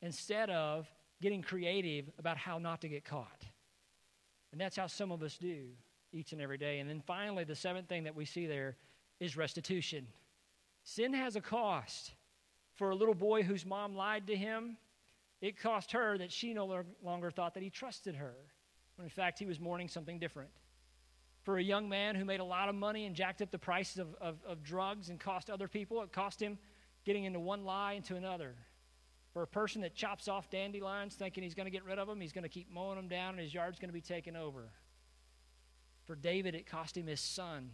[0.02, 0.90] instead of
[1.22, 3.46] getting creative about how not to get caught.
[4.52, 5.68] And that's how some of us do
[6.12, 6.80] each and every day.
[6.80, 8.76] And then finally, the seventh thing that we see there
[9.20, 10.08] is restitution.
[10.84, 12.14] Sin has a cost.
[12.74, 14.78] For a little boy whose mom lied to him,
[15.42, 18.34] it cost her that she no longer thought that he trusted her,
[18.96, 20.50] when in fact he was mourning something different.
[21.44, 23.98] For a young man who made a lot of money and jacked up the prices
[23.98, 26.58] of, of, of drugs and cost other people, it cost him
[27.04, 28.56] getting into one lie into another.
[29.34, 32.20] For a person that chops off dandelions thinking he's going to get rid of them,
[32.20, 34.72] he's going to keep mowing them down and his yard's going to be taken over.
[36.06, 37.72] For David, it cost him his son.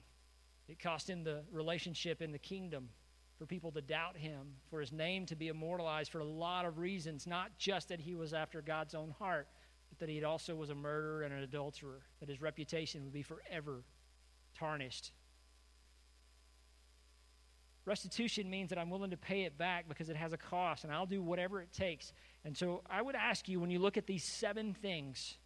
[0.67, 2.89] It cost him the relationship in the kingdom
[3.37, 6.79] for people to doubt him, for his name to be immortalized for a lot of
[6.79, 9.47] reasons, not just that he was after God's own heart,
[9.89, 13.21] but that he also was a murderer and an adulterer, that his reputation would be
[13.21, 13.83] forever
[14.57, 15.11] tarnished.
[17.87, 20.91] Restitution means that I'm willing to pay it back because it has a cost, and
[20.91, 22.11] I'll do whatever it takes.
[22.43, 25.37] And so I would ask you when you look at these seven things,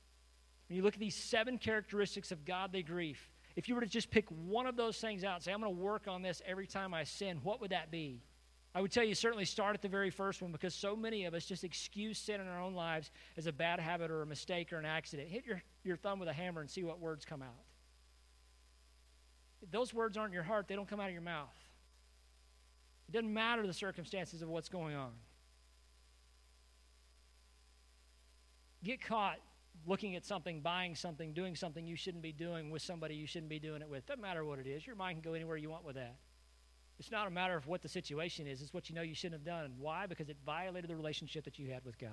[0.68, 4.10] when you look at these seven characteristics of godly grief, if you were to just
[4.10, 6.66] pick one of those things out and say, I'm going to work on this every
[6.66, 8.24] time I sin, what would that be?
[8.74, 11.36] I would tell you certainly start at the very first one because so many of
[11.36, 14.74] us just excuse sin in our own lives as a bad habit or a mistake
[14.74, 15.30] or an accident.
[15.30, 17.66] Hit your, your thumb with a hammer and see what words come out.
[19.70, 21.54] Those words aren't in your heart, they don't come out of your mouth.
[23.12, 25.12] It doesn't matter the circumstances of what's going on.
[28.86, 29.40] Get caught
[29.86, 33.50] looking at something, buying something, doing something you shouldn't be doing with somebody you shouldn't
[33.50, 34.06] be doing it with.
[34.06, 34.88] Doesn't matter what it is.
[34.88, 36.16] Your mind can go anywhere you want with that.
[37.00, 39.42] It's not a matter of what the situation is, it's what you know you shouldn't
[39.42, 39.74] have done.
[39.78, 40.06] Why?
[40.06, 42.12] Because it violated the relationship that you had with God.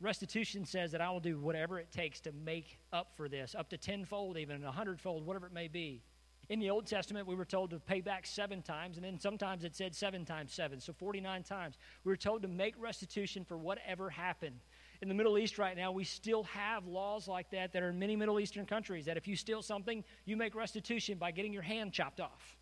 [0.00, 3.68] Restitution says that I will do whatever it takes to make up for this, up
[3.68, 6.02] to tenfold, even a hundredfold, whatever it may be.
[6.48, 9.64] In the Old Testament, we were told to pay back seven times, and then sometimes
[9.64, 11.78] it said seven times seven, so 49 times.
[12.04, 14.60] We were told to make restitution for whatever happened
[15.04, 17.98] in the Middle East right now, we still have laws like that that are in
[17.98, 21.62] many Middle Eastern countries that if you steal something, you make restitution by getting your
[21.62, 22.56] hand chopped off.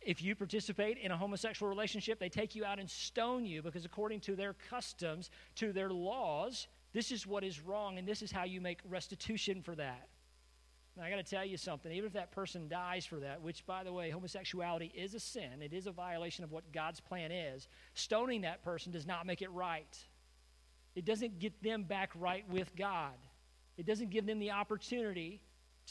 [0.00, 3.84] If you participate in a homosexual relationship, they take you out and stone you because,
[3.84, 8.30] according to their customs, to their laws, this is what is wrong, and this is
[8.30, 10.08] how you make restitution for that.
[10.98, 13.64] And I got to tell you something, even if that person dies for that, which,
[13.64, 17.30] by the way, homosexuality is a sin, it is a violation of what God's plan
[17.30, 19.96] is, stoning that person does not make it right.
[20.96, 23.14] It doesn't get them back right with God.
[23.76, 25.40] It doesn't give them the opportunity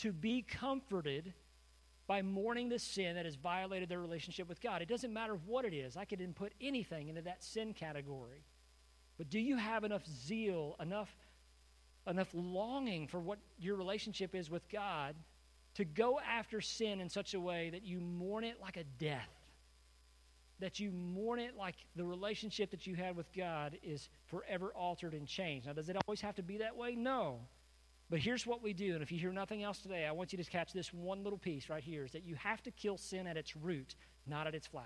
[0.01, 1.33] to be comforted
[2.05, 4.81] by mourning the sin that has violated their relationship with God.
[4.81, 5.95] It doesn't matter what it is.
[5.95, 8.43] I could input anything into that sin category.
[9.17, 11.15] But do you have enough zeal, enough,
[12.07, 15.15] enough longing for what your relationship is with God
[15.75, 19.29] to go after sin in such a way that you mourn it like a death.
[20.59, 25.13] That you mourn it like the relationship that you had with God is forever altered
[25.13, 25.67] and changed.
[25.67, 26.95] Now, does it always have to be that way?
[26.95, 27.41] No.
[28.09, 30.41] But here's what we do, and if you hear nothing else today, I want you
[30.41, 33.27] to catch this one little piece right here is that you have to kill sin
[33.27, 34.85] at its root, not at its flower.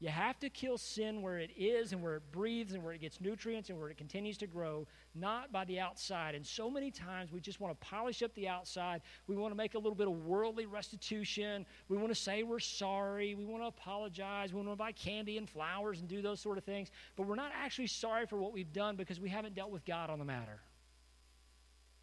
[0.00, 3.00] You have to kill sin where it is and where it breathes and where it
[3.00, 6.36] gets nutrients and where it continues to grow, not by the outside.
[6.36, 9.02] And so many times we just want to polish up the outside.
[9.26, 11.66] We want to make a little bit of worldly restitution.
[11.88, 13.34] We want to say we're sorry.
[13.34, 14.52] We want to apologize.
[14.52, 16.92] We want to buy candy and flowers and do those sort of things.
[17.16, 20.10] But we're not actually sorry for what we've done because we haven't dealt with God
[20.10, 20.60] on the matter.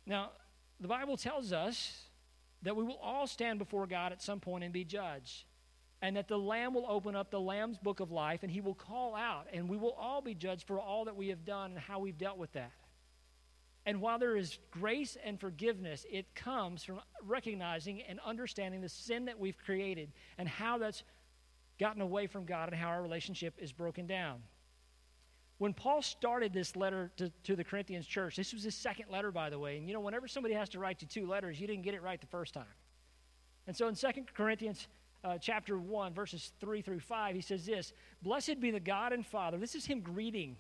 [0.06, 0.32] Now,
[0.82, 2.10] the Bible tells us
[2.62, 5.46] that we will all stand before God at some point and be judged.
[6.06, 8.76] And that the Lamb will open up the Lamb's book of life and he will
[8.76, 11.80] call out, and we will all be judged for all that we have done and
[11.80, 12.72] how we've dealt with that.
[13.88, 19.26] And while there is grace and forgiveness, it comes from recognizing and understanding the sin
[19.26, 21.02] that we've created and how that's
[21.80, 24.44] gotten away from God and how our relationship is broken down.
[25.58, 29.32] When Paul started this letter to, to the Corinthians church, this was his second letter,
[29.32, 29.78] by the way.
[29.78, 32.04] And you know, whenever somebody has to write you two letters, you didn't get it
[32.04, 32.66] right the first time.
[33.66, 34.88] And so in 2 Corinthians
[35.26, 39.26] uh, chapter 1, verses 3 through 5, he says this Blessed be the God and
[39.26, 39.58] Father.
[39.58, 40.56] This is him greeting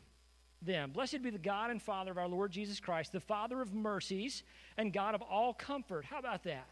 [0.62, 0.91] them.
[0.91, 4.43] Blessed be the God and Father of our Lord Jesus Christ, the Father of mercies
[4.78, 6.06] and God of all comfort.
[6.06, 6.67] How about that?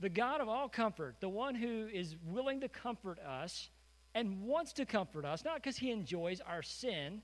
[0.00, 3.70] The God of all comfort, the one who is willing to comfort us
[4.14, 7.22] and wants to comfort us, not because he enjoys our sin,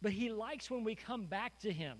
[0.00, 1.98] but he likes when we come back to him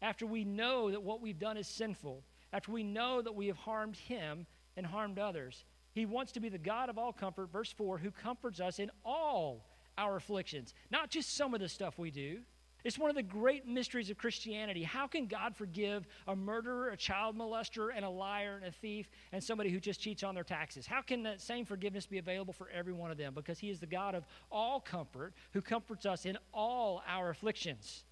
[0.00, 2.22] after we know that what we've done is sinful,
[2.52, 4.46] after we know that we have harmed him
[4.76, 5.64] and harmed others.
[5.94, 8.90] He wants to be the God of all comfort, verse 4, who comforts us in
[9.04, 9.64] all
[9.96, 12.40] our afflictions, not just some of the stuff we do,
[12.84, 14.82] it's one of the great mysteries of Christianity.
[14.82, 19.08] How can God forgive a murderer, a child molester, and a liar, and a thief,
[19.32, 20.86] and somebody who just cheats on their taxes?
[20.86, 23.32] How can that same forgiveness be available for every one of them?
[23.32, 28.04] Because He is the God of all comfort who comforts us in all our afflictions.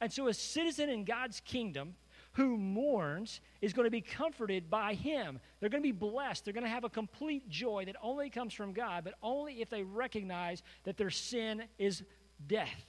[0.00, 1.94] And so, a citizen in God's kingdom
[2.36, 5.40] who mourns is going to be comforted by Him.
[5.58, 6.44] They're going to be blessed.
[6.44, 9.70] They're going to have a complete joy that only comes from God, but only if
[9.70, 12.02] they recognize that their sin is
[12.46, 12.84] death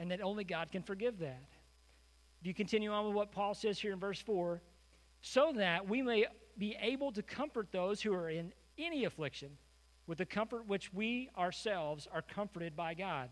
[0.00, 1.44] and that only God can forgive that.
[2.42, 4.60] Do you continue on with what Paul says here in verse 4?
[5.20, 6.26] So that we may
[6.58, 9.50] be able to comfort those who are in any affliction
[10.08, 13.28] with the comfort which we ourselves are comforted by God.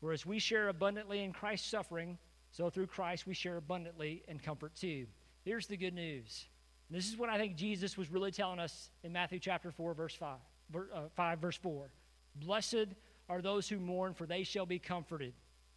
[0.00, 2.18] Whereas we share abundantly in Christ's suffering,
[2.58, 5.06] so through Christ we share abundantly in comfort too.
[5.44, 6.46] Here's the good news.
[6.90, 10.14] This is what I think Jesus was really telling us in Matthew chapter 4, verse
[10.16, 10.38] 5,
[10.74, 10.80] uh,
[11.14, 11.88] 5 verse 4.
[12.34, 12.88] Blessed
[13.28, 15.34] are those who mourn, for they shall be comforted.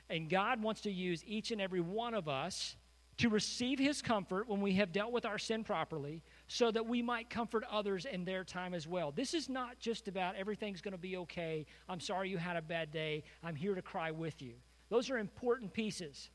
[0.10, 2.76] And God wants to use each and every one of us
[3.18, 7.04] to receive his comfort when we have dealt with our sin properly so that we
[7.04, 9.12] might comfort others in their time as well.
[9.12, 11.68] This is not just about everything's going to be okay.
[11.88, 13.24] I'm sorry you had a bad day.
[13.44, 14.54] I'm here to cry with you.
[14.90, 16.32] Those are important pieces.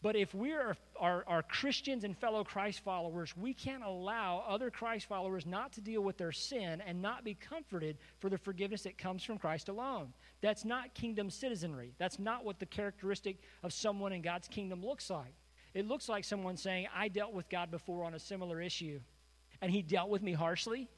[0.00, 4.70] But if we are, are, are, Christians and fellow Christ followers, we can't allow other
[4.70, 8.82] Christ followers not to deal with their sin and not be comforted for the forgiveness
[8.82, 10.12] that comes from Christ alone.
[10.40, 11.94] That's not kingdom citizenry.
[11.98, 15.34] That's not what the characteristic of someone in God's kingdom looks like.
[15.74, 19.00] It looks like someone saying, I dealt with God before on a similar issue,
[19.60, 20.88] and He dealt with me harshly,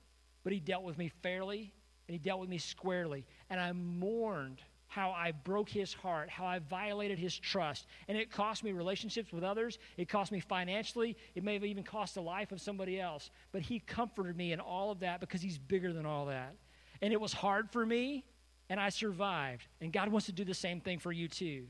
[0.44, 1.72] but He dealt with me fairly,
[2.06, 4.60] and He dealt with me squarely, and I mourned
[4.90, 7.86] how I broke his heart, how I violated his trust.
[8.08, 9.78] And it cost me relationships with others.
[9.96, 11.16] It cost me financially.
[11.36, 13.30] It may have even cost the life of somebody else.
[13.52, 16.56] But he comforted me in all of that because he's bigger than all that.
[17.00, 18.24] And it was hard for me,
[18.68, 19.68] and I survived.
[19.80, 21.66] And God wants to do the same thing for you too.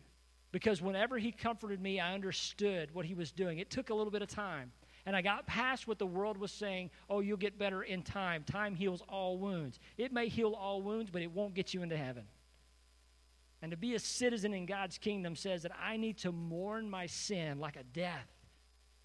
[0.50, 3.59] Because whenever he comforted me, I understood what he was doing.
[3.59, 4.72] It took a little bit of time.
[5.04, 8.44] And I got past what the world was saying, oh, you'll get better in time.
[8.44, 9.78] Time heals all wounds.
[9.98, 12.24] It may heal all wounds, but it won't get you into heaven.
[13.62, 17.07] And to be a citizen in God's kingdom says that I need to mourn my
[17.07, 18.29] sin like a death.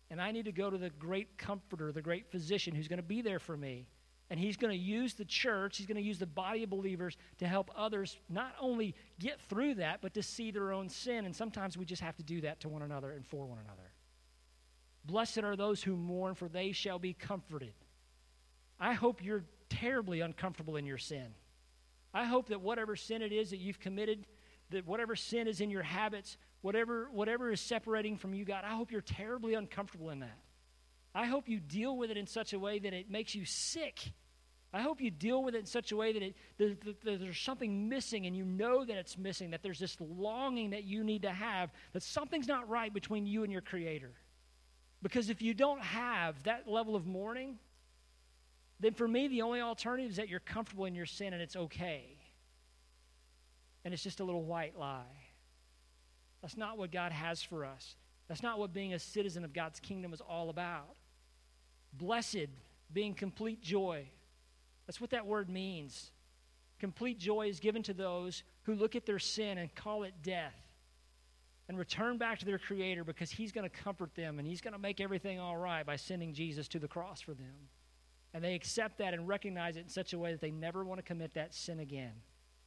[0.09, 3.03] And I need to go to the great comforter, the great physician who's going to
[3.03, 3.87] be there for me.
[4.29, 7.15] And he's going to use the church, he's going to use the body of believers
[7.37, 11.25] to help others not only get through that, but to see their own sin.
[11.25, 13.91] And sometimes we just have to do that to one another and for one another.
[15.05, 17.73] Blessed are those who mourn, for they shall be comforted.
[18.79, 21.27] I hope you're terribly uncomfortable in your sin.
[22.13, 24.25] I hope that whatever sin it is that you've committed,
[24.75, 28.75] that whatever sin is in your habits, whatever, whatever is separating from you, God, I
[28.75, 30.37] hope you're terribly uncomfortable in that.
[31.13, 34.11] I hope you deal with it in such a way that it makes you sick.
[34.73, 37.19] I hope you deal with it in such a way that, it, that, that, that
[37.21, 41.03] there's something missing and you know that it's missing, that there's this longing that you
[41.03, 44.11] need to have, that something's not right between you and your Creator.
[45.01, 47.57] Because if you don't have that level of mourning,
[48.81, 51.55] then for me, the only alternative is that you're comfortable in your sin and it's
[51.55, 52.14] okay.
[53.85, 55.03] And it's just a little white lie.
[56.41, 57.95] That's not what God has for us.
[58.27, 60.95] That's not what being a citizen of God's kingdom is all about.
[61.93, 62.49] Blessed,
[62.91, 64.07] being complete joy.
[64.87, 66.11] That's what that word means.
[66.79, 70.53] Complete joy is given to those who look at their sin and call it death
[71.67, 74.73] and return back to their Creator because He's going to comfort them and He's going
[74.73, 77.69] to make everything all right by sending Jesus to the cross for them.
[78.33, 80.99] And they accept that and recognize it in such a way that they never want
[80.99, 82.11] to commit that sin again.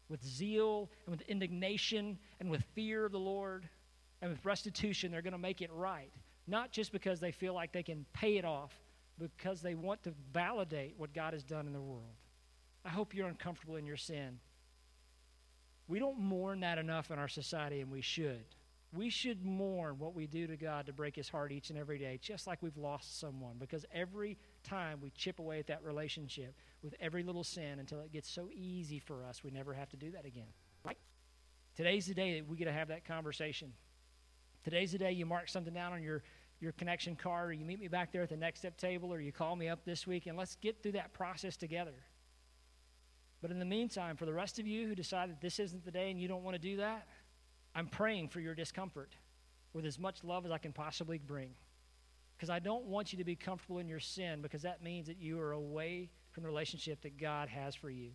[0.09, 3.69] With zeal and with indignation and with fear of the Lord
[4.23, 6.13] and with restitution, they're going to make it right.
[6.47, 8.73] Not just because they feel like they can pay it off,
[9.19, 12.15] because they want to validate what God has done in the world.
[12.85, 14.39] I hope you're uncomfortable in your sin.
[15.89, 18.45] We don't mourn that enough in our society, and we should.
[18.93, 21.99] We should mourn what we do to God to break his heart each and every
[21.99, 26.55] day, just like we've lost someone, because every time we chip away at that relationship
[26.83, 29.97] with every little sin until it gets so easy for us, we never have to
[29.97, 30.49] do that again.
[30.85, 30.97] Right?
[31.77, 33.75] Today's the day that we get to have that conversation.
[34.65, 36.23] Today's the day you mark something down on your,
[36.59, 39.21] your connection card, or you meet me back there at the next step table, or
[39.21, 41.95] you call me up this week, and let's get through that process together.
[43.41, 45.93] But in the meantime, for the rest of you who decide that this isn't the
[45.93, 47.07] day and you don't want to do that,
[47.75, 49.15] I'm praying for your discomfort
[49.73, 51.51] with as much love as I can possibly bring.
[52.37, 55.19] Because I don't want you to be comfortable in your sin because that means that
[55.19, 58.11] you are away from the relationship that God has for you.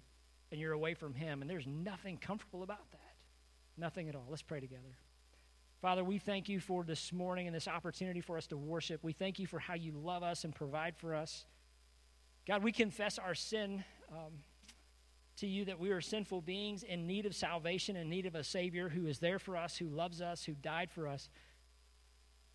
[0.52, 1.42] And you're away from Him.
[1.42, 3.16] And there's nothing comfortable about that.
[3.78, 4.28] Nothing at all.
[4.30, 4.98] Let's pray together.
[5.82, 9.04] Father, we thank you for this morning and this opportunity for us to worship.
[9.04, 11.46] We thank you for how you love us and provide for us.
[12.48, 13.84] God, we confess our sin.
[14.10, 14.34] Um,
[15.38, 18.44] to you that we are sinful beings in need of salvation, in need of a
[18.44, 21.30] Savior who is there for us, who loves us, who died for us.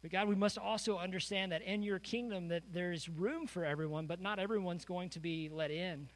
[0.01, 4.07] But God, we must also understand that in your kingdom that there's room for everyone,
[4.07, 6.09] but not everyone's going to be let in.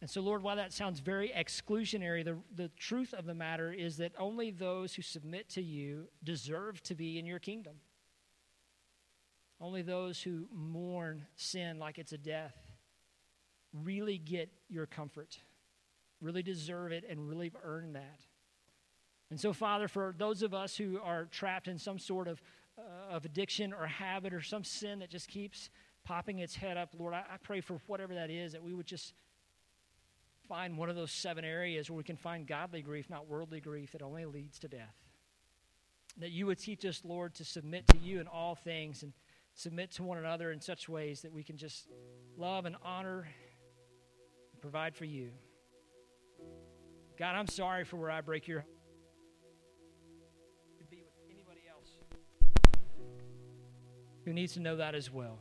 [0.00, 3.96] And so, Lord, while that sounds very exclusionary, the, the truth of the matter is
[3.96, 7.74] that only those who submit to you deserve to be in your kingdom.
[9.60, 12.67] Only those who mourn sin like it's a death
[13.84, 15.38] really get your comfort,
[16.20, 18.20] really deserve it, and really earn that.
[19.30, 22.40] And so, Father, for those of us who are trapped in some sort of,
[22.78, 25.70] uh, of addiction or habit or some sin that just keeps
[26.04, 28.86] popping its head up, Lord, I, I pray for whatever that is, that we would
[28.86, 29.12] just
[30.48, 33.92] find one of those seven areas where we can find godly grief, not worldly grief
[33.92, 34.96] that only leads to death.
[36.16, 39.12] That you would teach us, Lord, to submit to you in all things and
[39.54, 41.88] submit to one another in such ways that we can just
[42.36, 43.28] love and honor
[44.60, 45.30] provide for you.
[47.18, 48.64] God, I'm sorry for where I break your
[54.24, 55.38] who needs to know that as well.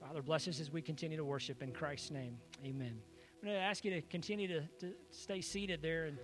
[0.00, 2.38] Father, bless us as we continue to worship in Christ's name.
[2.64, 2.98] Amen.
[3.42, 6.16] I'm going to ask you to continue to, to stay seated there and